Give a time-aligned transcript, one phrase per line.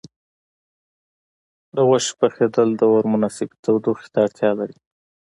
[1.75, 4.77] د غوښې پخېدل د اور مناسبې تودوخې ته اړتیا لري.